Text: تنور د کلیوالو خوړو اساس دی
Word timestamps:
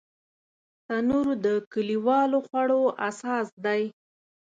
تنور 0.85 1.27
د 1.45 1.47
کلیوالو 1.71 2.37
خوړو 2.47 2.81
اساس 3.09 3.47
دی 3.65 3.83